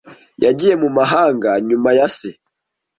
Yagiye 0.43 0.73
mu 0.81 0.89
mahanga 0.97 1.49
nyuma 1.67 1.89
ya 1.97 2.07
se. 2.17 2.29